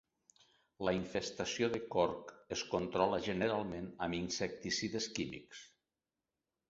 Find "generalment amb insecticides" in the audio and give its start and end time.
3.29-5.11